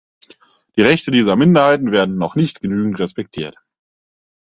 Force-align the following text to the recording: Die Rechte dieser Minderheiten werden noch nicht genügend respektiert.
Die 0.75 0.81
Rechte 0.81 1.11
dieser 1.11 1.35
Minderheiten 1.35 1.91
werden 1.91 2.17
noch 2.17 2.33
nicht 2.33 2.59
genügend 2.59 2.97
respektiert. 2.97 3.55